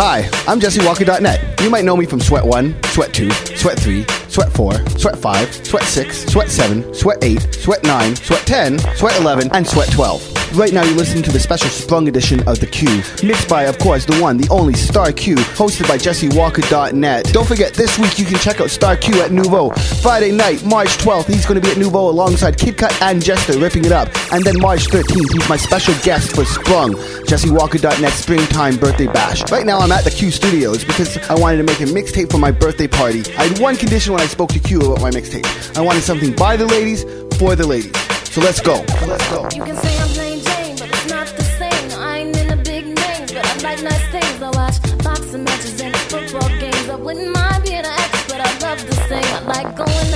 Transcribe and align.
Hi, 0.00 0.30
I'm 0.46 0.60
JesseWalker.net. 0.60 1.60
You 1.60 1.70
might 1.70 1.84
know 1.84 1.96
me 1.96 2.06
from 2.06 2.20
Sweat 2.20 2.46
1, 2.46 2.84
Sweat 2.84 3.12
2, 3.12 3.28
Sweat 3.56 3.80
3, 3.80 4.06
Sweat 4.38 4.52
4, 4.52 4.72
Sweat 4.90 5.18
5, 5.18 5.66
Sweat 5.66 5.82
6, 5.82 6.26
Sweat 6.26 6.48
7, 6.48 6.94
Sweat 6.94 7.18
8, 7.24 7.54
Sweat 7.54 7.82
9, 7.82 8.14
Sweat 8.14 8.46
10, 8.46 8.78
Sweat 8.94 9.20
11, 9.20 9.50
and 9.52 9.66
Sweat 9.66 9.90
12. 9.90 10.38
Right 10.54 10.72
now, 10.72 10.82
you're 10.82 10.96
listening 10.96 11.22
to 11.24 11.32
the 11.32 11.38
special 11.38 11.68
Sprung 11.68 12.08
edition 12.08 12.40
of 12.48 12.58
The 12.58 12.66
Q, 12.66 12.88
mixed 13.22 13.48
by, 13.48 13.64
of 13.64 13.78
course, 13.78 14.06
the 14.06 14.18
one, 14.18 14.38
the 14.38 14.48
only 14.48 14.72
Star 14.72 15.12
Q, 15.12 15.34
hosted 15.36 15.86
by 15.86 15.98
JesseWalker.net. 15.98 17.32
Don't 17.32 17.46
forget, 17.46 17.74
this 17.74 17.98
week 17.98 18.18
you 18.18 18.24
can 18.24 18.38
check 18.38 18.60
out 18.60 18.70
Star 18.70 18.96
Q 18.96 19.20
at 19.20 19.30
Nouveau. 19.30 19.70
Friday 20.00 20.32
night, 20.32 20.64
March 20.64 20.88
12th, 20.98 21.26
he's 21.26 21.44
going 21.44 21.60
to 21.60 21.66
be 21.66 21.70
at 21.70 21.76
Nouveau 21.76 22.08
alongside 22.08 22.56
Kid 22.56 22.78
Cut 22.78 22.96
and 23.02 23.22
Jester, 23.22 23.58
ripping 23.58 23.84
it 23.84 23.92
up. 23.92 24.08
And 24.32 24.42
then 24.42 24.58
March 24.58 24.86
13th, 24.86 25.32
he's 25.32 25.48
my 25.50 25.56
special 25.56 25.94
guest 26.02 26.34
for 26.34 26.46
Sprung, 26.46 26.92
JesseWalker.net 27.26 28.12
Springtime 28.12 28.78
Birthday 28.78 29.06
Bash. 29.06 29.50
Right 29.50 29.66
now, 29.66 29.78
I'm 29.78 29.92
at 29.92 30.04
the 30.04 30.10
Q 30.10 30.30
Studios 30.30 30.82
because 30.82 31.18
I 31.28 31.34
wanted 31.34 31.58
to 31.58 31.64
make 31.64 31.80
a 31.80 31.92
mixtape 31.92 32.30
for 32.30 32.38
my 32.38 32.52
birthday 32.52 32.88
party. 32.88 33.20
I 33.36 33.48
had 33.48 33.58
one 33.58 33.76
condition 33.76 34.14
when 34.14 34.22
I 34.22 34.27
spoke 34.28 34.50
to 34.50 34.58
Q 34.58 34.80
about 34.80 35.00
my 35.00 35.10
mixtape. 35.10 35.46
I 35.76 35.80
wanted 35.80 36.02
something 36.02 36.34
by 36.34 36.56
the 36.56 36.66
ladies, 36.66 37.04
for 37.38 37.56
the 37.56 37.66
ladies. 37.66 37.92
So 38.32 38.40
let's 38.40 38.60
go. 38.60 38.84
Let's 39.06 39.28
go. 39.30 39.48
You 39.54 39.64
can 39.64 39.76
say 39.76 39.98
I'm 39.98 40.08
plain 40.08 40.40
Jane, 40.40 40.76
but 40.78 40.88
it's 40.88 41.08
not 41.08 41.26
the 41.26 41.44
same. 41.44 41.90
I 41.98 42.18
ain't 42.18 42.36
in 42.36 42.62
big 42.62 42.94
but 42.94 43.44
I 43.44 43.54
like 43.62 43.82
nice 43.82 44.06
things. 44.10 44.42
I 44.42 44.50
watch 44.50 44.76
boxing 45.02 45.44
matches 45.44 45.80
and 45.80 45.96
football 45.96 46.48
games. 46.60 46.88
I 46.88 46.96
wouldn't 46.96 47.32
mind 47.34 47.64
being 47.64 47.78
an 47.78 47.86
actress, 47.86 48.26
but 48.28 48.40
I 48.40 48.58
love. 48.60 48.78
I 49.10 49.40
like 49.40 49.76
going 49.76 50.08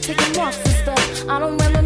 taking 0.00 0.38
walks 0.38 0.58
and 0.58 0.74
stuff. 0.82 1.28
I 1.28 1.38
don't 1.38 1.56
remember 1.56 1.79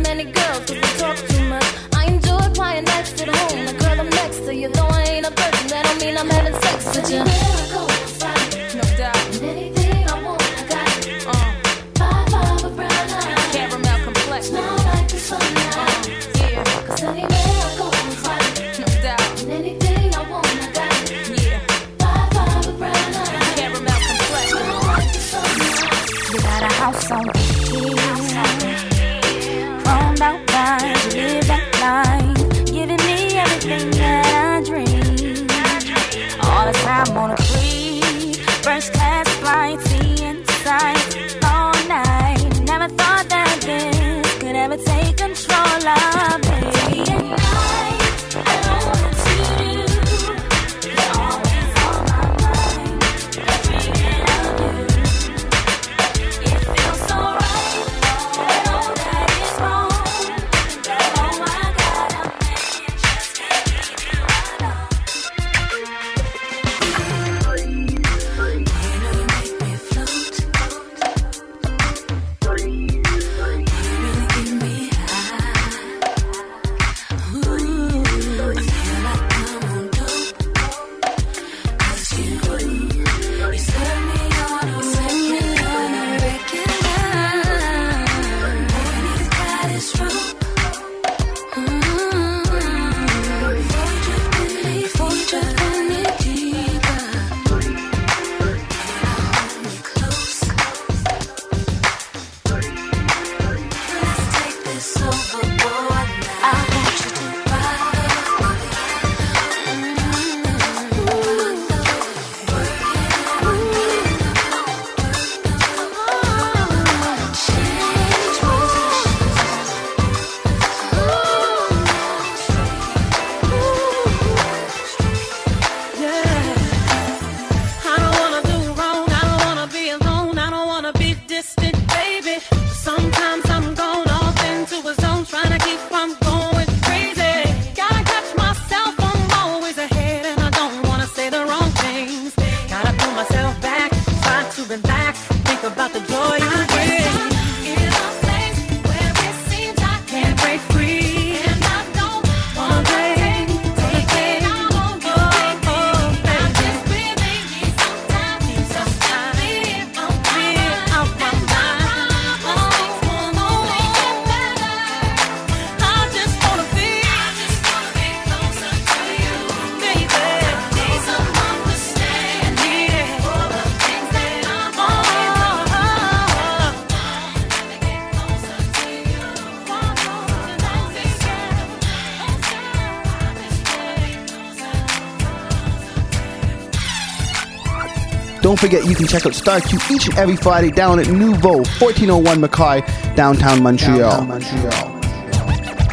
forget 188.64 188.86
you 188.86 188.94
can 188.94 189.06
check 189.06 189.26
out 189.26 189.34
Star 189.34 189.60
Q 189.60 189.78
each 189.91 190.06
and 190.06 190.16
every 190.16 190.36
Friday 190.36 190.70
down 190.70 190.98
at 190.98 191.08
Nouveau, 191.08 191.56
1401 191.80 192.41
Mackay, 192.41 192.80
downtown 193.14 193.62
Montreal. 193.62 194.22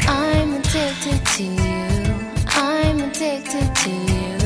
I'm 0.08 0.54
addicted 0.54 1.26
to 1.36 1.44
you. 1.44 1.82
I'm 2.48 3.00
addicted 3.02 3.76
to 3.76 3.90
you. 3.90 4.38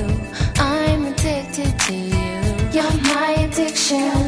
I'm 0.56 1.06
addicted 1.06 1.80
to 1.82 1.94
you. 1.94 2.42
You're 2.74 2.98
my 3.14 3.36
addiction. 3.48 4.25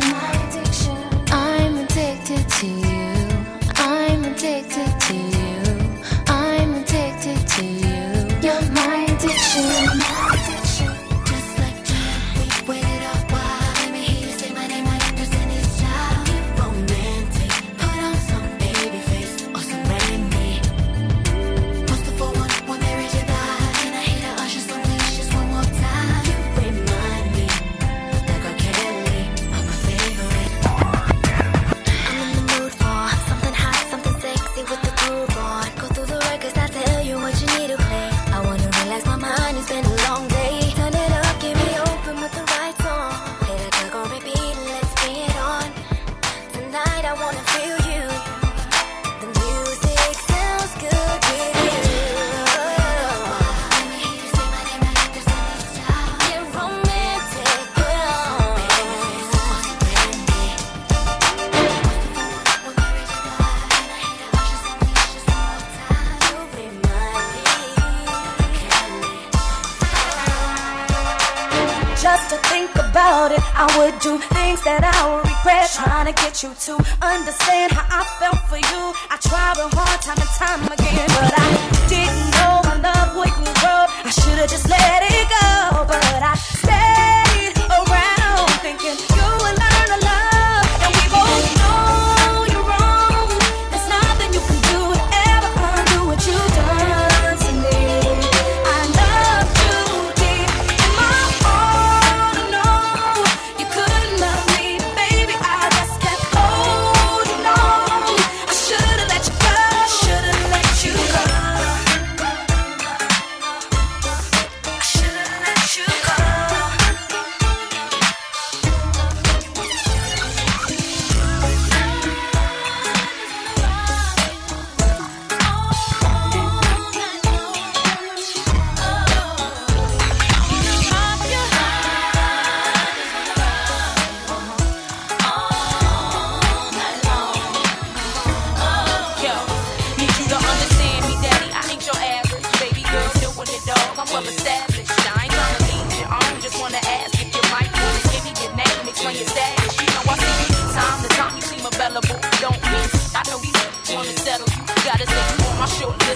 want 76.43 76.67
you 76.67 76.75
to 76.75 76.83
understand 77.01 77.71
how 77.71 78.01
I 78.01 78.03
felt 78.19 78.39
for 78.49 78.57
you. 78.57 78.93
I 79.09 79.17
tried 79.19 79.57
real 79.57 79.69
hard 79.73 80.01
time 80.01 80.17
and 80.19 80.29
time 80.37 80.71
again. 80.71 81.16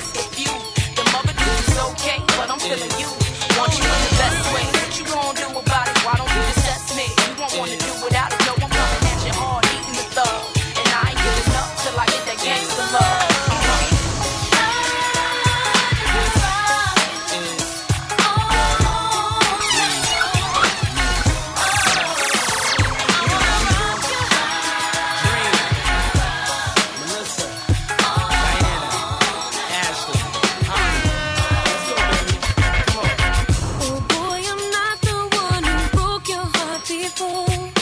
Thank 0.04 0.26
you. 0.26 0.31
before. 37.00 37.81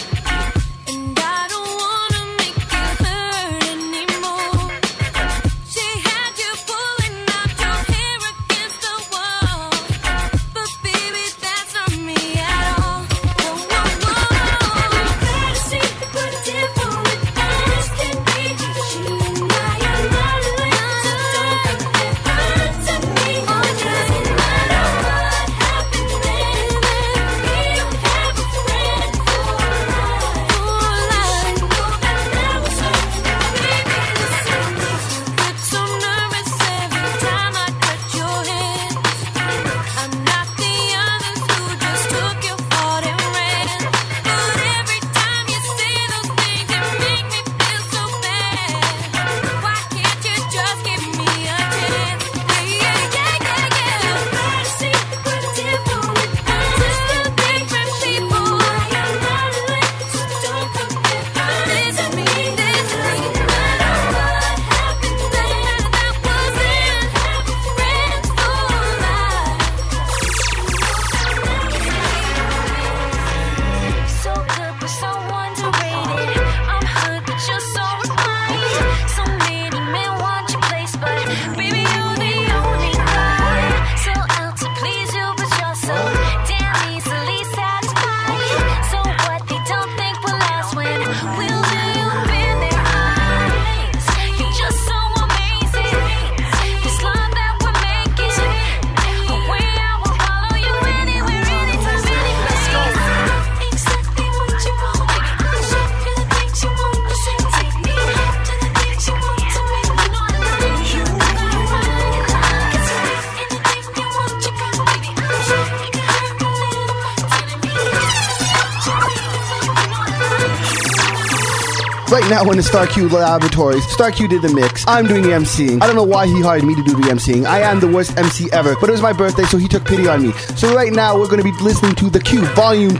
right 122.20 122.30
now 122.30 122.50
in 122.52 122.58
the 122.58 122.64
Star 122.64 122.88
Q 122.88 123.08
laboratories. 123.10 123.86
Star 123.92 124.12
Q 124.12 124.28
did 124.28 124.42
the 124.42 124.54
mix. 124.54 124.86
I'm 124.88 125.08
doing 125.08 125.22
the 125.22 125.30
MCing. 125.30 125.82
I 125.82 125.88
don't 125.88 125.96
know 125.96 126.04
why 126.04 126.28
he 126.28 126.42
hired 126.42 126.64
me 126.64 126.76
to 126.76 126.84
do 126.84 126.92
the 126.92 127.08
MCing. 127.10 127.46
I 127.46 127.62
am 127.62 127.80
the 127.80 127.88
worst 127.88 128.18
MC 128.18 128.52
ever, 128.52 128.76
but 128.80 128.90
it 128.90 128.92
was 128.92 129.02
my 129.02 129.14
birthday, 129.14 129.44
so 129.44 129.58
he 129.58 129.68
took 129.68 129.86
pity 129.86 130.08
on 130.08 130.24
me. 130.24 130.32
So 130.56 130.74
right 130.76 130.92
now 130.92 131.18
we're 131.18 131.28
going 131.28 131.42
to 131.42 131.44
be 131.44 131.54
listening 131.64 131.96
to 131.96 132.10
The 132.10 132.20
Q 132.20 132.46
Volume 132.56 132.98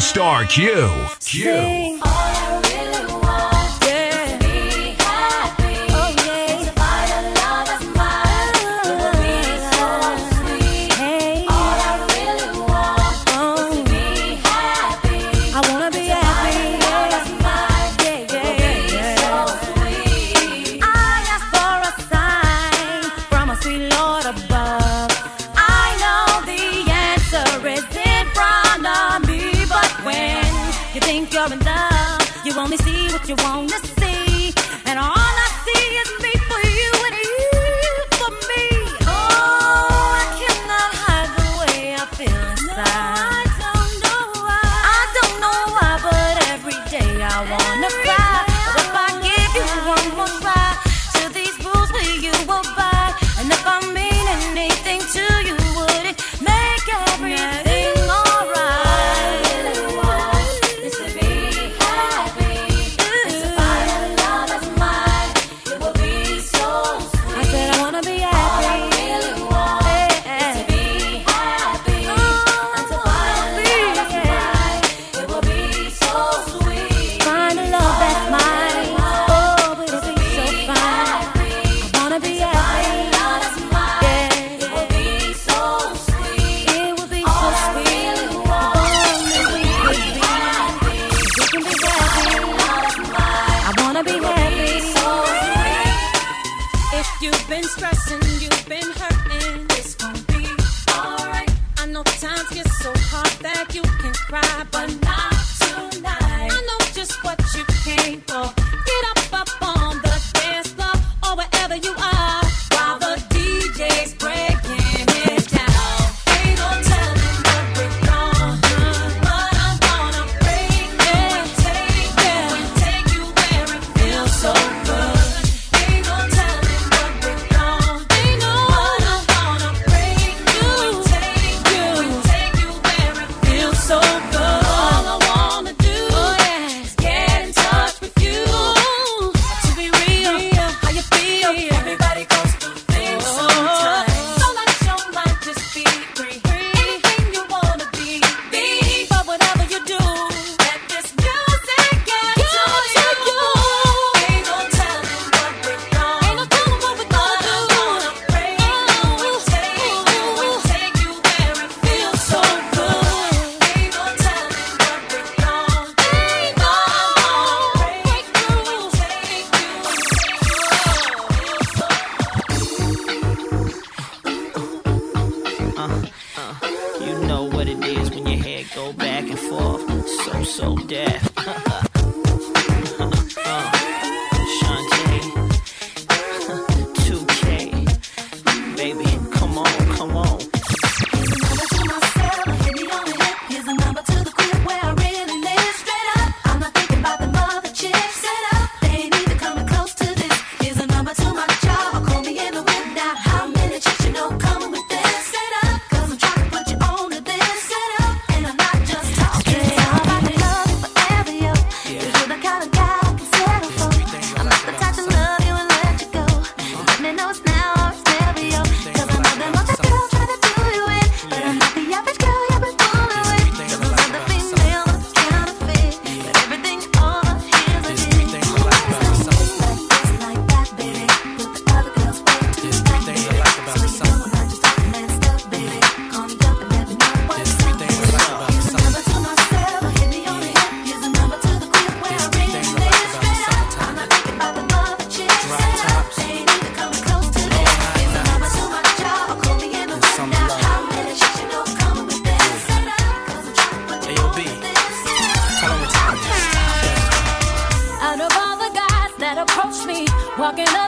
Star 0.00 0.44
Q. 0.44 0.88
Q. 1.20 2.00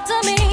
to 0.08 0.20
me 0.24 0.47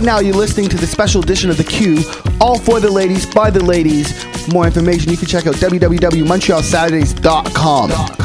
Right 0.00 0.06
now, 0.06 0.20
you're 0.20 0.34
listening 0.34 0.70
to 0.70 0.78
the 0.78 0.86
special 0.86 1.22
edition 1.22 1.50
of 1.50 1.58
The 1.58 1.64
Q, 1.64 1.98
all 2.40 2.58
for 2.58 2.80
the 2.80 2.90
ladies, 2.90 3.26
by 3.26 3.50
the 3.50 3.62
ladies. 3.62 4.24
For 4.46 4.50
more 4.50 4.64
information, 4.64 5.10
you 5.10 5.18
can 5.18 5.26
check 5.26 5.46
out 5.46 5.56
www.montrealsaturdays.com. 5.56 8.19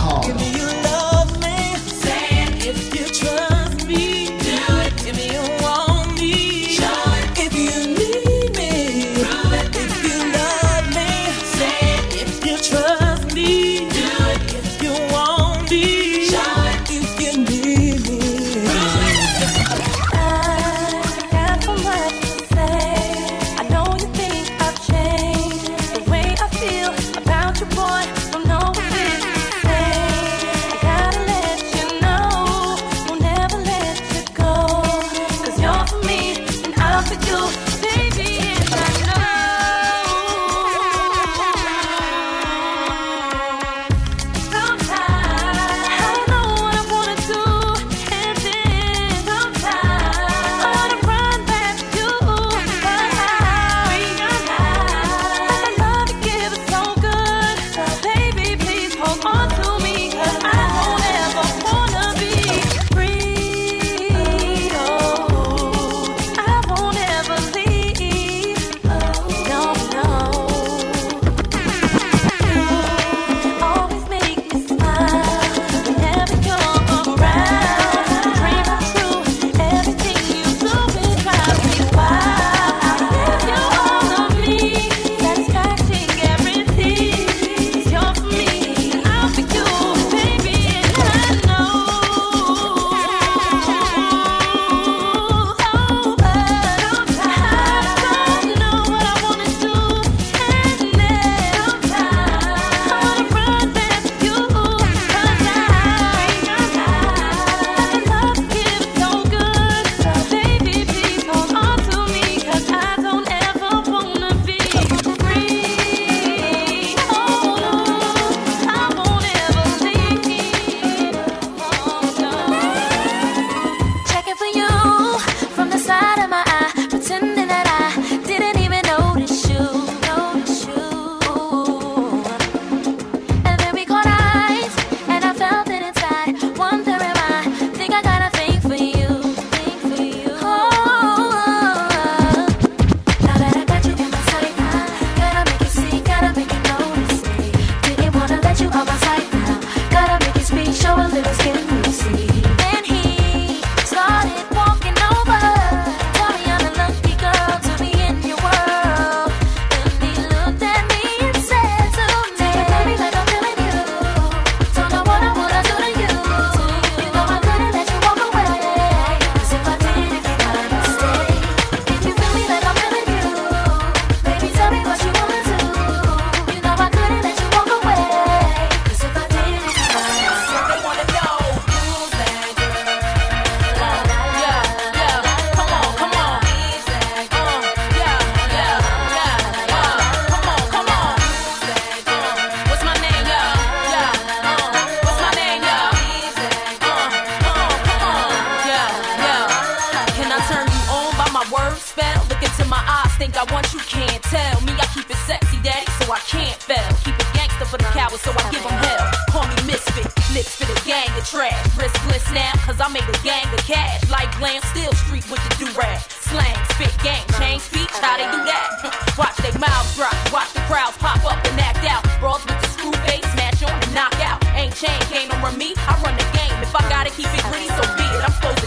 spell. 201.80 202.20
Look 202.30 202.42
into 202.42 202.66
my 202.66 202.82
eyes, 202.82 203.14
think 203.18 203.38
I 203.38 203.46
want 203.52 203.72
you 203.74 203.80
can't 203.86 204.22
tell. 204.24 204.62
Me, 204.62 204.74
I 204.76 204.88
keep 204.94 205.10
it 205.10 205.20
sexy, 205.28 205.58
daddy, 205.62 205.86
so 206.00 206.12
I 206.12 206.20
can't 206.28 206.58
fail. 206.58 206.90
Keep 207.04 207.16
it 207.20 207.30
gangster 207.34 207.66
for 207.66 207.78
the 207.78 207.90
cowards, 207.96 208.22
so 208.22 208.32
I 208.32 208.44
give 208.52 208.64
them 208.64 208.78
hell. 208.80 209.06
Call 209.30 209.46
me 209.48 209.58
misfit, 209.68 210.08
lips 210.34 210.56
for 210.58 210.68
the 210.68 210.78
gang 210.88 211.10
of 211.18 211.26
trash. 211.28 211.56
Riskless 211.76 212.28
now, 212.34 212.54
cause 212.66 212.80
I 212.80 212.88
make 212.90 213.08
a 213.08 213.18
gang 213.24 213.48
of 213.54 213.62
cash. 213.68 214.08
Like 214.10 214.32
glam, 214.38 214.62
still 214.74 214.94
street 215.06 215.26
with 215.30 215.42
the 215.46 215.66
do-rag. 215.66 216.00
Slang, 216.24 216.58
spit, 216.76 216.94
gang, 217.04 217.24
change 217.38 217.62
speech, 217.62 217.92
how 218.02 218.18
they 218.18 218.28
do 218.32 218.42
that? 218.48 219.16
watch 219.20 219.38
their 219.44 219.56
mouths 219.60 219.96
drop, 219.96 220.16
watch 220.32 220.52
the 220.54 220.64
crowds 220.72 220.98
pop 220.98 221.22
up 221.26 221.40
and 221.46 221.60
act 221.60 221.84
out. 221.86 222.04
Brawls 222.20 222.44
with 222.46 222.60
the 222.62 222.70
screw 222.74 222.96
face, 223.06 223.26
smash 223.36 223.64
on 223.64 223.76
and 223.76 223.94
knock 223.94 224.16
out. 224.24 224.40
Ain't 224.56 224.76
chain 224.76 225.00
game 225.12 225.32
over 225.32 225.52
me, 225.58 225.76
I 225.88 226.00
run 226.04 226.16
the 226.16 226.28
game. 226.36 226.56
If 226.64 226.76
I 226.76 226.82
gotta 226.90 227.12
keep 227.12 227.28
it 227.30 227.44
greasy 227.52 227.75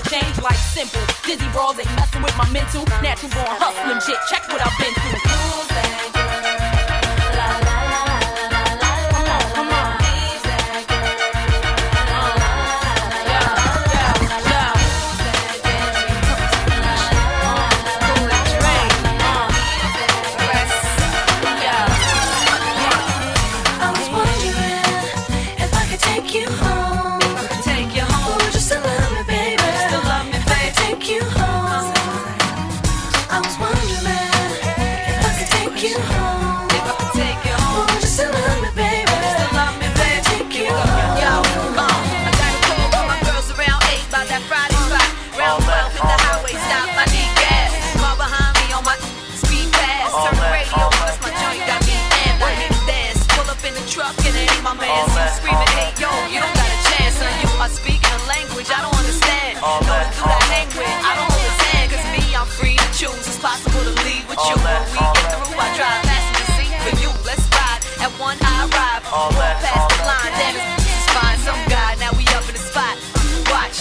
change 0.08 0.38
life 0.40 0.56
simple. 0.56 1.00
Dizzy 1.24 1.48
brawls 1.52 1.78
ain't 1.78 1.94
messing 1.96 2.22
with 2.22 2.36
my 2.36 2.48
mental. 2.50 2.84
Natural 3.02 3.30
born 3.32 3.56
hustling 3.60 4.00
shit. 4.00 4.18
Check 4.30 4.48
what 4.48 4.60
I've 4.64 4.76
been 4.78 4.94
through. 4.94 6.07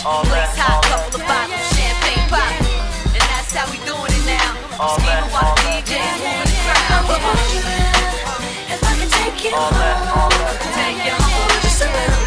All 0.08 0.24
that, 0.24 0.56
couple 0.56 1.20
of 1.20 1.28
bottles, 1.28 1.68
champagne. 1.76 2.32
And 3.12 3.28
that's 3.28 3.52
how 3.52 3.68
we 3.68 3.76
doing 3.84 4.08
it 4.08 4.24
now. 4.24 4.56
All 4.80 4.96
that. 5.04 5.28
If 8.72 8.80
I 8.88 8.96
can 8.96 9.10
take 9.12 9.44
you 9.44 9.52
home, 9.52 10.32
take 10.80 11.04
you 11.04 11.12
home. 11.12 11.60
Just 11.60 11.84
a 11.84 11.92
little 11.92 12.27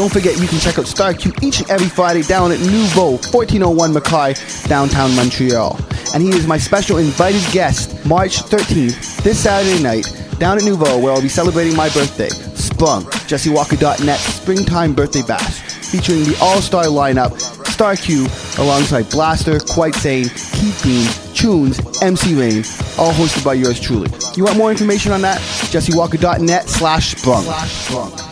Don't 0.00 0.10
forget 0.10 0.40
you 0.40 0.48
can 0.48 0.58
check 0.58 0.78
out 0.78 0.86
Star 0.86 1.12
Q 1.12 1.30
each 1.42 1.60
and 1.60 1.68
every 1.68 1.88
Friday 1.88 2.22
down 2.22 2.52
at 2.52 2.58
Nouveau, 2.60 3.18
1401 3.20 3.92
Mackay, 3.92 4.32
downtown 4.66 5.14
Montreal. 5.14 5.78
And 6.14 6.22
he 6.22 6.30
is 6.30 6.46
my 6.46 6.56
special 6.56 6.96
invited 6.96 7.42
guest 7.52 8.06
March 8.06 8.38
13th, 8.38 9.22
this 9.22 9.40
Saturday 9.40 9.82
night, 9.82 10.06
down 10.38 10.56
at 10.56 10.64
Nouveau, 10.64 10.98
where 10.98 11.12
I'll 11.12 11.20
be 11.20 11.28
celebrating 11.28 11.76
my 11.76 11.90
birthday. 11.90 12.30
Sprung 12.30 13.04
JesseWalker.net 13.28 14.18
Springtime 14.18 14.94
Birthday 14.94 15.20
Bash, 15.20 15.60
featuring 15.90 16.24
the 16.24 16.34
all-star 16.40 16.84
lineup 16.84 17.38
Star 17.66 17.94
Q 17.94 18.26
alongside 18.56 19.10
Blaster, 19.10 19.60
Quite 19.60 19.96
Sane, 19.96 20.30
Keith 20.30 20.80
Bean, 20.82 21.34
Tunes, 21.34 21.78
MC 22.00 22.34
Rain, 22.36 22.64
all 22.96 23.12
hosted 23.12 23.44
by 23.44 23.52
yours 23.52 23.78
truly. 23.78 24.08
You 24.34 24.44
want 24.44 24.56
more 24.56 24.70
information 24.70 25.12
on 25.12 25.20
that? 25.20 25.40
JesseWalker.net 25.68 26.70
slash 26.70 27.16
Sprung. 27.16 28.29